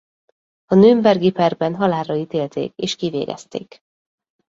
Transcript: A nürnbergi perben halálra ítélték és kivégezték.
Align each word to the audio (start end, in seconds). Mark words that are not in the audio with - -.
A 0.65 0.75
nürnbergi 0.75 1.31
perben 1.31 1.75
halálra 1.75 2.15
ítélték 2.15 2.73
és 2.75 2.95
kivégezték. 2.95 3.79